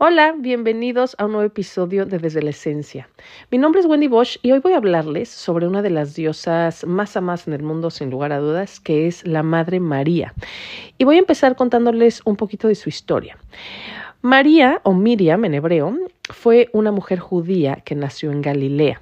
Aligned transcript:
Hola, 0.00 0.32
bienvenidos 0.38 1.16
a 1.18 1.24
un 1.24 1.32
nuevo 1.32 1.44
episodio 1.44 2.06
de 2.06 2.20
Desde 2.20 2.40
la 2.40 2.50
Esencia. 2.50 3.08
Mi 3.50 3.58
nombre 3.58 3.80
es 3.80 3.86
Wendy 3.86 4.06
Bosch 4.06 4.38
y 4.42 4.52
hoy 4.52 4.60
voy 4.60 4.74
a 4.74 4.76
hablarles 4.76 5.28
sobre 5.28 5.66
una 5.66 5.82
de 5.82 5.90
las 5.90 6.14
diosas 6.14 6.86
más 6.86 7.16
amadas 7.16 7.48
en 7.48 7.54
el 7.54 7.64
mundo, 7.64 7.90
sin 7.90 8.08
lugar 8.08 8.30
a 8.30 8.38
dudas, 8.38 8.78
que 8.78 9.08
es 9.08 9.26
la 9.26 9.42
Madre 9.42 9.80
María. 9.80 10.34
Y 10.98 11.04
voy 11.04 11.16
a 11.16 11.18
empezar 11.18 11.56
contándoles 11.56 12.22
un 12.24 12.36
poquito 12.36 12.68
de 12.68 12.76
su 12.76 12.88
historia. 12.88 13.38
María, 14.22 14.80
o 14.84 14.94
Miriam 14.94 15.44
en 15.44 15.54
hebreo, 15.54 15.98
fue 16.30 16.68
una 16.72 16.92
mujer 16.92 17.18
judía 17.18 17.82
que 17.84 17.96
nació 17.96 18.30
en 18.30 18.40
Galilea. 18.40 19.00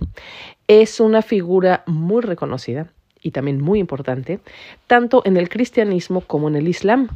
Es 0.67 0.99
una 0.99 1.21
figura 1.21 1.85
muy 1.87 2.23
reconocida 2.23 2.91
y 3.23 3.31
también 3.31 3.61
muy 3.61 3.79
importante, 3.79 4.41
tanto 4.87 5.23
en 5.25 5.37
el 5.37 5.49
cristianismo 5.49 6.21
como 6.21 6.49
en 6.49 6.57
el 6.57 6.69
islam. 6.69 7.09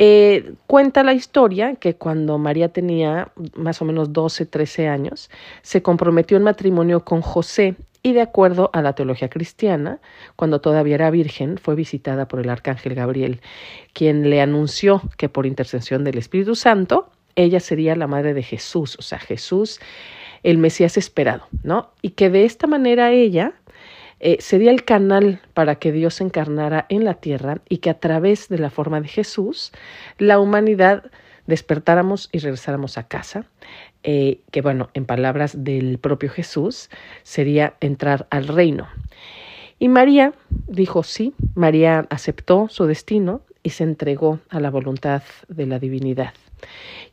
Eh, 0.00 0.52
cuenta 0.68 1.02
la 1.02 1.12
historia 1.12 1.74
que 1.74 1.96
cuando 1.96 2.38
María 2.38 2.68
tenía 2.68 3.32
más 3.56 3.82
o 3.82 3.84
menos 3.84 4.12
12, 4.12 4.46
13 4.46 4.88
años, 4.88 5.28
se 5.62 5.82
comprometió 5.82 6.36
en 6.36 6.44
matrimonio 6.44 7.04
con 7.04 7.20
José 7.20 7.74
y 8.02 8.12
de 8.12 8.22
acuerdo 8.22 8.70
a 8.72 8.80
la 8.80 8.92
teología 8.92 9.28
cristiana, 9.28 9.98
cuando 10.36 10.60
todavía 10.60 10.94
era 10.94 11.10
virgen, 11.10 11.58
fue 11.58 11.74
visitada 11.74 12.28
por 12.28 12.40
el 12.40 12.48
arcángel 12.48 12.94
Gabriel, 12.94 13.40
quien 13.92 14.30
le 14.30 14.40
anunció 14.40 15.02
que 15.16 15.28
por 15.28 15.46
intercesión 15.46 16.04
del 16.04 16.18
Espíritu 16.18 16.54
Santo, 16.54 17.10
ella 17.34 17.60
sería 17.60 17.96
la 17.96 18.06
madre 18.06 18.34
de 18.34 18.42
Jesús, 18.42 18.96
o 18.98 19.02
sea, 19.02 19.18
Jesús, 19.18 19.80
el 20.42 20.58
Mesías 20.58 20.96
esperado, 20.96 21.46
¿no? 21.64 21.90
Y 22.02 22.10
que 22.10 22.30
de 22.30 22.44
esta 22.44 22.66
manera 22.66 23.10
ella 23.10 23.54
eh, 24.20 24.38
sería 24.40 24.70
el 24.70 24.84
canal 24.84 25.40
para 25.54 25.76
que 25.76 25.92
Dios 25.92 26.14
se 26.14 26.24
encarnara 26.24 26.86
en 26.88 27.04
la 27.04 27.14
tierra 27.14 27.60
y 27.68 27.78
que 27.78 27.90
a 27.90 27.98
través 28.00 28.48
de 28.48 28.58
la 28.58 28.70
forma 28.70 29.00
de 29.00 29.08
Jesús 29.08 29.72
la 30.18 30.38
humanidad 30.38 31.04
despertáramos 31.46 32.28
y 32.30 32.38
regresáramos 32.40 32.98
a 32.98 33.08
casa, 33.08 33.46
eh, 34.02 34.40
que 34.50 34.60
bueno, 34.60 34.90
en 34.94 35.06
palabras 35.06 35.64
del 35.64 35.98
propio 35.98 36.30
Jesús, 36.30 36.90
sería 37.22 37.74
entrar 37.80 38.26
al 38.30 38.48
reino. 38.48 38.86
Y 39.78 39.88
María 39.88 40.34
dijo 40.66 41.02
sí, 41.02 41.34
María 41.54 42.06
aceptó 42.10 42.68
su 42.68 42.84
destino 42.86 43.40
y 43.62 43.70
se 43.70 43.84
entregó 43.84 44.40
a 44.50 44.60
la 44.60 44.70
voluntad 44.70 45.22
de 45.48 45.66
la 45.66 45.78
divinidad. 45.78 46.34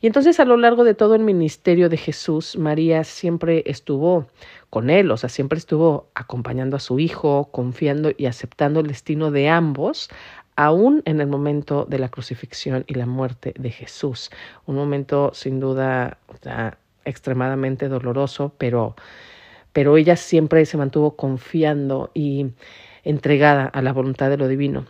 Y 0.00 0.06
entonces 0.06 0.40
a 0.40 0.44
lo 0.44 0.56
largo 0.56 0.84
de 0.84 0.94
todo 0.94 1.14
el 1.14 1.22
ministerio 1.22 1.88
de 1.88 1.96
Jesús, 1.96 2.56
María 2.56 3.04
siempre 3.04 3.62
estuvo 3.66 4.26
con 4.70 4.90
él, 4.90 5.10
o 5.10 5.16
sea, 5.16 5.28
siempre 5.28 5.58
estuvo 5.58 6.10
acompañando 6.14 6.76
a 6.76 6.80
su 6.80 6.98
hijo, 6.98 7.48
confiando 7.52 8.10
y 8.16 8.26
aceptando 8.26 8.80
el 8.80 8.88
destino 8.88 9.30
de 9.30 9.48
ambos, 9.48 10.10
aún 10.56 11.02
en 11.04 11.20
el 11.20 11.26
momento 11.26 11.86
de 11.88 11.98
la 11.98 12.08
crucifixión 12.08 12.84
y 12.86 12.94
la 12.94 13.06
muerte 13.06 13.54
de 13.58 13.70
Jesús. 13.70 14.30
Un 14.66 14.76
momento 14.76 15.30
sin 15.34 15.60
duda 15.60 16.18
extremadamente 17.04 17.88
doloroso, 17.88 18.52
pero, 18.58 18.96
pero 19.72 19.96
ella 19.96 20.16
siempre 20.16 20.64
se 20.66 20.76
mantuvo 20.76 21.16
confiando 21.16 22.10
y 22.14 22.46
entregada 23.06 23.66
a 23.66 23.82
la 23.82 23.92
voluntad 23.92 24.28
de 24.28 24.36
lo 24.36 24.48
divino. 24.48 24.84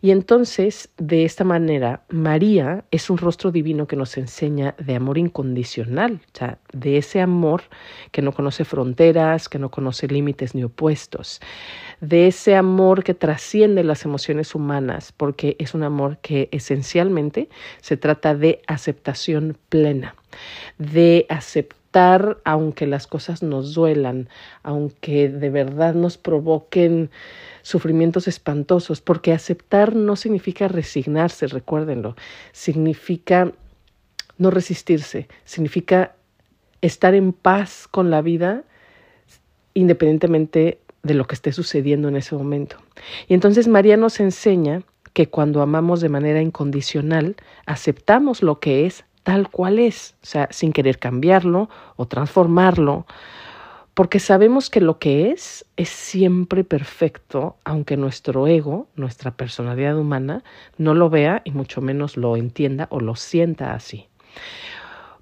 Y 0.00 0.10
entonces, 0.10 0.88
de 0.96 1.24
esta 1.24 1.44
manera, 1.44 2.02
María 2.08 2.84
es 2.90 3.10
un 3.10 3.18
rostro 3.18 3.52
divino 3.52 3.86
que 3.86 3.96
nos 3.96 4.16
enseña 4.16 4.74
de 4.78 4.96
amor 4.96 5.18
incondicional, 5.18 6.20
o 6.34 6.38
sea, 6.38 6.58
de 6.72 6.96
ese 6.96 7.20
amor 7.20 7.62
que 8.10 8.22
no 8.22 8.32
conoce 8.32 8.64
fronteras, 8.64 9.50
que 9.50 9.58
no 9.58 9.70
conoce 9.70 10.08
límites 10.08 10.54
ni 10.54 10.64
opuestos, 10.64 11.40
de 12.00 12.28
ese 12.28 12.56
amor 12.56 13.04
que 13.04 13.12
trasciende 13.12 13.84
las 13.84 14.04
emociones 14.06 14.54
humanas, 14.54 15.12
porque 15.12 15.56
es 15.58 15.74
un 15.74 15.82
amor 15.82 16.18
que 16.22 16.48
esencialmente 16.50 17.50
se 17.82 17.98
trata 17.98 18.34
de 18.34 18.62
aceptación 18.66 19.58
plena, 19.68 20.14
de 20.78 21.26
aceptar 21.28 21.77
aunque 22.44 22.86
las 22.86 23.06
cosas 23.06 23.42
nos 23.42 23.74
duelan, 23.74 24.28
aunque 24.62 25.28
de 25.28 25.50
verdad 25.50 25.94
nos 25.94 26.16
provoquen 26.16 27.10
sufrimientos 27.62 28.28
espantosos, 28.28 29.00
porque 29.00 29.32
aceptar 29.32 29.96
no 29.96 30.14
significa 30.16 30.68
resignarse, 30.68 31.46
recuérdenlo, 31.46 32.14
significa 32.52 33.52
no 34.36 34.50
resistirse, 34.50 35.28
significa 35.44 36.14
estar 36.82 37.14
en 37.14 37.32
paz 37.32 37.88
con 37.90 38.10
la 38.10 38.22
vida 38.22 38.62
independientemente 39.74 40.78
de 41.02 41.14
lo 41.14 41.26
que 41.26 41.34
esté 41.34 41.52
sucediendo 41.52 42.08
en 42.08 42.16
ese 42.16 42.34
momento. 42.36 42.76
Y 43.28 43.34
entonces 43.34 43.66
María 43.66 43.96
nos 43.96 44.20
enseña 44.20 44.82
que 45.12 45.28
cuando 45.28 45.62
amamos 45.62 46.00
de 46.00 46.08
manera 46.08 46.40
incondicional, 46.40 47.36
aceptamos 47.66 48.42
lo 48.42 48.60
que 48.60 48.86
es 48.86 49.04
tal 49.28 49.50
cual 49.50 49.78
es, 49.78 50.14
o 50.22 50.26
sea, 50.26 50.48
sin 50.50 50.72
querer 50.72 50.98
cambiarlo 50.98 51.68
o 51.96 52.06
transformarlo 52.06 53.04
porque 53.92 54.20
sabemos 54.20 54.70
que 54.70 54.80
lo 54.80 54.98
que 54.98 55.30
es 55.30 55.66
es 55.76 55.90
siempre 55.90 56.64
perfecto, 56.64 57.56
aunque 57.62 57.98
nuestro 57.98 58.46
ego, 58.46 58.86
nuestra 58.96 59.32
personalidad 59.32 59.98
humana, 59.98 60.44
no 60.78 60.94
lo 60.94 61.10
vea 61.10 61.42
y 61.44 61.50
mucho 61.50 61.82
menos 61.82 62.16
lo 62.16 62.38
entienda 62.38 62.86
o 62.90 63.00
lo 63.00 63.16
sienta 63.16 63.74
así. 63.74 64.08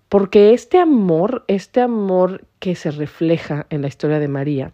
Porque 0.09 0.55
este 0.55 0.79
amor, 0.79 1.45
este 1.49 1.81
amor 1.81 2.45
que 2.61 2.77
se 2.77 2.93
refleja 2.93 3.67
en 3.71 3.83
la 3.83 3.89
historia 3.89 4.21
de 4.21 4.29
María, 4.29 4.73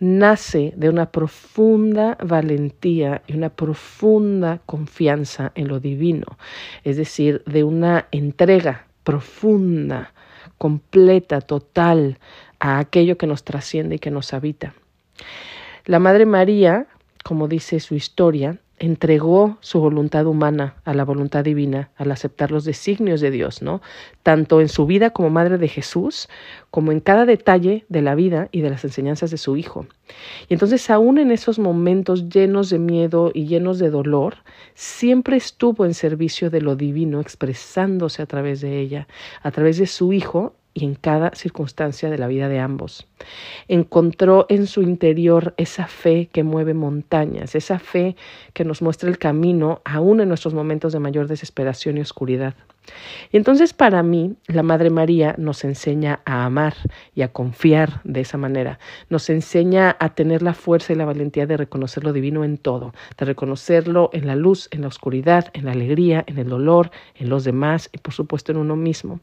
nace 0.00 0.72
de 0.76 0.88
una 0.88 1.12
profunda 1.12 2.16
valentía 2.22 3.22
y 3.26 3.34
una 3.34 3.50
profunda 3.50 4.60
confianza 4.66 5.52
en 5.54 5.68
lo 5.68 5.78
divino, 5.78 6.26
es 6.82 6.96
decir, 6.96 7.44
de 7.44 7.62
una 7.62 8.08
entrega 8.10 8.86
profunda, 9.04 10.12
completa, 10.58 11.40
total 11.40 12.18
a 12.58 12.78
aquello 12.78 13.16
que 13.18 13.26
nos 13.26 13.44
trasciende 13.44 13.96
y 13.96 13.98
que 13.98 14.10
nos 14.10 14.32
habita. 14.32 14.74
La 15.84 15.98
Madre 15.98 16.26
María, 16.26 16.86
como 17.22 17.46
dice 17.46 17.78
su 17.80 17.94
historia, 17.94 18.58
entregó 18.80 19.58
su 19.60 19.78
voluntad 19.78 20.26
humana 20.26 20.74
a 20.84 20.94
la 20.94 21.04
voluntad 21.04 21.44
divina 21.44 21.90
al 21.96 22.10
aceptar 22.10 22.50
los 22.50 22.64
designios 22.64 23.20
de 23.20 23.30
Dios, 23.30 23.60
¿no? 23.60 23.82
Tanto 24.22 24.62
en 24.62 24.70
su 24.70 24.86
vida 24.86 25.10
como 25.10 25.28
madre 25.28 25.58
de 25.58 25.68
Jesús, 25.68 26.30
como 26.70 26.90
en 26.90 27.00
cada 27.00 27.26
detalle 27.26 27.84
de 27.90 28.00
la 28.00 28.14
vida 28.14 28.48
y 28.52 28.62
de 28.62 28.70
las 28.70 28.82
enseñanzas 28.82 29.30
de 29.30 29.36
su 29.36 29.58
hijo. 29.58 29.86
Y 30.48 30.54
entonces, 30.54 30.88
aún 30.88 31.18
en 31.18 31.30
esos 31.30 31.58
momentos 31.58 32.30
llenos 32.30 32.70
de 32.70 32.78
miedo 32.78 33.30
y 33.34 33.46
llenos 33.46 33.78
de 33.78 33.90
dolor, 33.90 34.36
siempre 34.74 35.36
estuvo 35.36 35.84
en 35.84 35.92
servicio 35.92 36.48
de 36.48 36.62
lo 36.62 36.74
divino, 36.74 37.20
expresándose 37.20 38.22
a 38.22 38.26
través 38.26 38.62
de 38.62 38.80
ella, 38.80 39.06
a 39.42 39.50
través 39.50 39.76
de 39.76 39.86
su 39.86 40.14
hijo 40.14 40.54
y 40.74 40.84
en 40.84 40.94
cada 40.94 41.32
circunstancia 41.34 42.10
de 42.10 42.18
la 42.18 42.28
vida 42.28 42.48
de 42.48 42.58
ambos. 42.58 43.06
Encontró 43.68 44.46
en 44.48 44.66
su 44.66 44.82
interior 44.82 45.54
esa 45.56 45.86
fe 45.86 46.28
que 46.32 46.44
mueve 46.44 46.74
montañas, 46.74 47.54
esa 47.54 47.78
fe 47.78 48.16
que 48.52 48.64
nos 48.64 48.82
muestra 48.82 49.08
el 49.08 49.18
camino 49.18 49.82
aún 49.84 50.20
en 50.20 50.28
nuestros 50.28 50.54
momentos 50.54 50.92
de 50.92 51.00
mayor 51.00 51.26
desesperación 51.26 51.98
y 51.98 52.00
oscuridad. 52.00 52.54
Y 53.30 53.36
entonces 53.36 53.72
para 53.72 54.02
mí 54.02 54.36
la 54.46 54.62
Madre 54.62 54.90
María 54.90 55.34
nos 55.38 55.64
enseña 55.64 56.20
a 56.24 56.44
amar 56.44 56.74
y 57.14 57.22
a 57.22 57.32
confiar 57.32 58.00
de 58.04 58.20
esa 58.20 58.38
manera, 58.38 58.78
nos 59.08 59.28
enseña 59.30 59.96
a 60.00 60.14
tener 60.14 60.42
la 60.42 60.54
fuerza 60.54 60.92
y 60.92 60.96
la 60.96 61.04
valentía 61.04 61.46
de 61.46 61.56
reconocer 61.56 62.04
lo 62.04 62.12
divino 62.12 62.42
en 62.44 62.58
todo, 62.58 62.92
de 63.18 63.24
reconocerlo 63.26 64.10
en 64.12 64.26
la 64.26 64.34
luz, 64.34 64.68
en 64.72 64.82
la 64.82 64.88
oscuridad, 64.88 65.50
en 65.52 65.66
la 65.66 65.72
alegría, 65.72 66.24
en 66.26 66.38
el 66.38 66.48
dolor, 66.48 66.90
en 67.14 67.28
los 67.28 67.44
demás 67.44 67.90
y 67.92 67.98
por 67.98 68.14
supuesto 68.14 68.52
en 68.52 68.58
uno 68.58 68.76
mismo. 68.76 69.20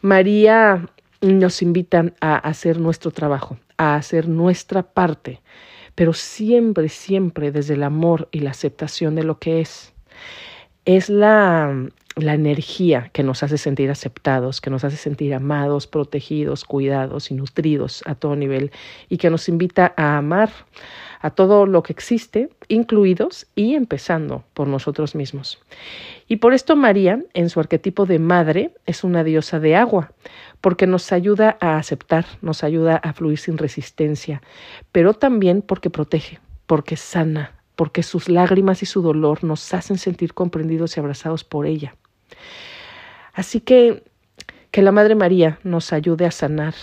María 0.00 0.88
nos 1.20 1.62
invita 1.62 2.12
a 2.20 2.36
hacer 2.36 2.78
nuestro 2.78 3.10
trabajo, 3.10 3.58
a 3.76 3.96
hacer 3.96 4.28
nuestra 4.28 4.82
parte, 4.82 5.40
pero 5.94 6.12
siempre, 6.12 6.88
siempre 6.88 7.50
desde 7.50 7.74
el 7.74 7.82
amor 7.82 8.28
y 8.30 8.40
la 8.40 8.50
aceptación 8.50 9.16
de 9.16 9.24
lo 9.24 9.38
que 9.38 9.60
es. 9.60 9.92
Es 10.84 11.08
la, 11.08 11.74
la 12.18 12.34
energía 12.34 13.10
que 13.12 13.22
nos 13.22 13.42
hace 13.42 13.58
sentir 13.58 13.90
aceptados, 13.90 14.60
que 14.60 14.70
nos 14.70 14.84
hace 14.84 14.96
sentir 14.96 15.34
amados, 15.34 15.86
protegidos, 15.86 16.64
cuidados 16.64 17.30
y 17.30 17.34
nutridos 17.34 18.02
a 18.06 18.14
todo 18.14 18.36
nivel 18.36 18.70
y 19.08 19.18
que 19.18 19.30
nos 19.30 19.48
invita 19.48 19.94
a 19.96 20.18
amar 20.18 20.50
a 21.20 21.30
todo 21.30 21.66
lo 21.66 21.82
que 21.82 21.92
existe, 21.92 22.50
incluidos 22.68 23.46
y 23.54 23.74
empezando 23.74 24.44
por 24.54 24.68
nosotros 24.68 25.14
mismos. 25.14 25.58
Y 26.28 26.36
por 26.36 26.54
esto 26.54 26.76
María, 26.76 27.22
en 27.34 27.50
su 27.50 27.60
arquetipo 27.60 28.06
de 28.06 28.18
madre, 28.18 28.74
es 28.86 29.04
una 29.04 29.24
diosa 29.24 29.58
de 29.58 29.74
agua, 29.74 30.12
porque 30.60 30.86
nos 30.86 31.12
ayuda 31.12 31.56
a 31.60 31.76
aceptar, 31.78 32.26
nos 32.40 32.62
ayuda 32.62 32.96
a 32.96 33.12
fluir 33.12 33.38
sin 33.38 33.58
resistencia, 33.58 34.42
pero 34.92 35.14
también 35.14 35.62
porque 35.62 35.90
protege, 35.90 36.40
porque 36.66 36.96
sana, 36.96 37.54
porque 37.76 38.02
sus 38.02 38.28
lágrimas 38.28 38.82
y 38.82 38.86
su 38.86 39.02
dolor 39.02 39.44
nos 39.44 39.72
hacen 39.72 39.98
sentir 39.98 40.34
comprendidos 40.34 40.96
y 40.96 41.00
abrazados 41.00 41.44
por 41.44 41.66
ella. 41.66 41.94
Así 43.34 43.60
que 43.60 44.02
que 44.70 44.82
la 44.82 44.92
Madre 44.92 45.14
María 45.14 45.58
nos 45.64 45.92
ayude 45.92 46.26
a 46.26 46.30
sanar, 46.30 46.74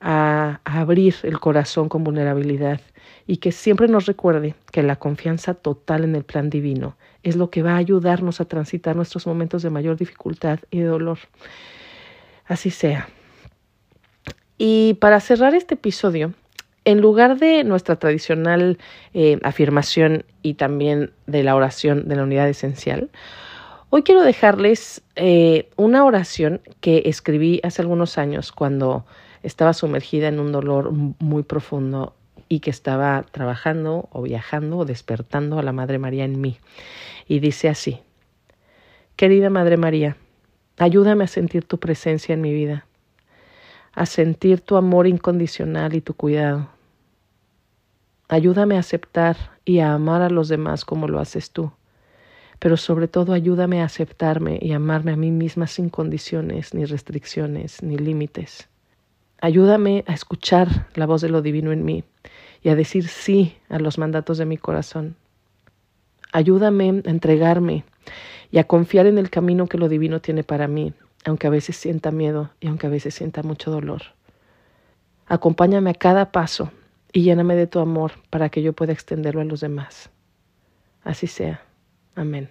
a, 0.00 0.60
abrir 0.64 1.16
el 1.22 1.38
corazón 1.38 1.88
con 1.88 2.04
vulnerabilidad 2.04 2.80
y 3.26 3.38
que 3.38 3.52
siempre 3.52 3.88
nos 3.88 4.06
recuerde 4.06 4.54
que 4.72 4.82
la 4.82 4.96
confianza 4.96 5.54
total 5.54 6.04
en 6.04 6.16
el 6.16 6.24
plan 6.24 6.50
divino 6.50 6.96
es 7.22 7.36
lo 7.36 7.50
que 7.50 7.62
va 7.62 7.74
a 7.74 7.76
ayudarnos 7.76 8.40
a 8.40 8.46
transitar 8.46 8.96
nuestros 8.96 9.26
momentos 9.26 9.62
de 9.62 9.70
mayor 9.70 9.96
dificultad 9.96 10.60
y 10.70 10.80
de 10.80 10.86
dolor. 10.86 11.18
Así 12.46 12.70
sea. 12.70 13.08
Y 14.56 14.94
para 14.94 15.20
cerrar 15.20 15.54
este 15.54 15.74
episodio, 15.74 16.32
en 16.84 17.00
lugar 17.00 17.38
de 17.38 17.62
nuestra 17.62 17.96
tradicional 17.96 18.78
eh, 19.14 19.38
afirmación 19.42 20.24
y 20.42 20.54
también 20.54 21.12
de 21.26 21.44
la 21.44 21.54
oración 21.54 22.08
de 22.08 22.16
la 22.16 22.22
unidad 22.24 22.48
esencial, 22.48 23.10
hoy 23.90 24.02
quiero 24.02 24.22
dejarles 24.22 25.02
eh, 25.16 25.68
una 25.76 26.04
oración 26.04 26.60
que 26.80 27.02
escribí 27.06 27.60
hace 27.62 27.82
algunos 27.82 28.18
años 28.18 28.52
cuando 28.52 29.04
estaba 29.42 29.72
sumergida 29.72 30.28
en 30.28 30.40
un 30.40 30.52
dolor 30.52 30.92
muy 30.92 31.42
profundo 31.42 32.14
y 32.48 32.60
que 32.60 32.70
estaba 32.70 33.24
trabajando 33.30 34.08
o 34.10 34.22
viajando 34.22 34.78
o 34.78 34.84
despertando 34.84 35.58
a 35.58 35.62
la 35.62 35.72
Madre 35.72 35.98
María 35.98 36.24
en 36.24 36.40
mí. 36.40 36.58
Y 37.28 37.38
dice 37.40 37.68
así, 37.68 38.00
querida 39.16 39.50
Madre 39.50 39.76
María, 39.76 40.16
ayúdame 40.78 41.24
a 41.24 41.28
sentir 41.28 41.64
tu 41.64 41.78
presencia 41.78 42.32
en 42.32 42.40
mi 42.40 42.52
vida 42.52 42.86
a 43.92 44.06
sentir 44.06 44.60
tu 44.60 44.76
amor 44.76 45.06
incondicional 45.06 45.94
y 45.94 46.00
tu 46.00 46.14
cuidado. 46.14 46.68
Ayúdame 48.28 48.76
a 48.76 48.80
aceptar 48.80 49.36
y 49.64 49.80
a 49.80 49.94
amar 49.94 50.22
a 50.22 50.30
los 50.30 50.48
demás 50.48 50.84
como 50.84 51.08
lo 51.08 51.18
haces 51.18 51.50
tú, 51.50 51.72
pero 52.60 52.76
sobre 52.76 53.08
todo 53.08 53.32
ayúdame 53.32 53.80
a 53.80 53.86
aceptarme 53.86 54.58
y 54.60 54.72
amarme 54.72 55.12
a 55.12 55.16
mí 55.16 55.30
misma 55.30 55.66
sin 55.66 55.88
condiciones, 55.88 56.74
ni 56.74 56.84
restricciones, 56.84 57.82
ni 57.82 57.96
límites. 57.96 58.68
Ayúdame 59.40 60.04
a 60.06 60.12
escuchar 60.12 60.86
la 60.94 61.06
voz 61.06 61.22
de 61.22 61.30
lo 61.30 61.40
divino 61.40 61.72
en 61.72 61.84
mí 61.84 62.04
y 62.62 62.68
a 62.68 62.76
decir 62.76 63.08
sí 63.08 63.56
a 63.70 63.78
los 63.78 63.96
mandatos 63.96 64.36
de 64.36 64.44
mi 64.44 64.58
corazón. 64.58 65.16
Ayúdame 66.32 67.02
a 67.06 67.10
entregarme 67.10 67.84
y 68.52 68.58
a 68.58 68.64
confiar 68.64 69.06
en 69.06 69.16
el 69.16 69.30
camino 69.30 69.66
que 69.66 69.78
lo 69.78 69.88
divino 69.88 70.20
tiene 70.20 70.44
para 70.44 70.68
mí, 70.68 70.92
aunque 71.24 71.46
a 71.46 71.50
veces 71.50 71.76
sienta 71.76 72.10
miedo 72.10 72.50
y 72.60 72.66
aunque 72.66 72.88
a 72.88 72.90
veces 72.90 73.14
sienta 73.14 73.42
mucho 73.42 73.70
dolor. 73.70 74.02
Acompáñame 75.26 75.90
a 75.90 75.94
cada 75.94 76.30
paso 76.30 76.70
y 77.10 77.22
lléname 77.22 77.56
de 77.56 77.66
tu 77.66 77.78
amor 77.78 78.12
para 78.28 78.50
que 78.50 78.60
yo 78.60 78.74
pueda 78.74 78.92
extenderlo 78.92 79.40
a 79.40 79.44
los 79.44 79.60
demás. 79.60 80.10
Así 81.02 81.26
sea. 81.26 81.62
Amén. 82.14 82.50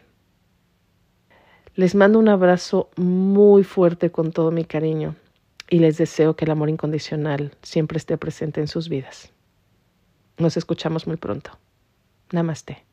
Les 1.76 1.96
mando 1.96 2.20
un 2.20 2.28
abrazo 2.28 2.90
muy 2.98 3.64
fuerte 3.64 4.12
con 4.12 4.32
todo 4.32 4.52
mi 4.52 4.66
cariño 4.66 5.16
y 5.70 5.80
les 5.80 5.98
deseo 5.98 6.36
que 6.36 6.46
el 6.46 6.52
amor 6.52 6.70
incondicional 6.70 7.56
siempre 7.62 7.98
esté 7.98 8.18
presente 8.18 8.60
en 8.60 8.68
sus 8.68 8.90
vidas. 8.90 9.32
Nos 10.38 10.58
escuchamos 10.58 11.08
muy 11.08 11.18
pronto. 11.18 11.52
Namaste. 12.32 12.84